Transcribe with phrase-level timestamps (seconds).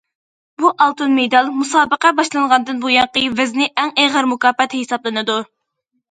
[0.61, 5.37] بۇ ئالتۇن مېدال مۇسابىقە باشلانغاندىن بۇيانقى ۋەزنى ئەڭ ئېغىر مۇكاپات ھېسابلىنىدۇ.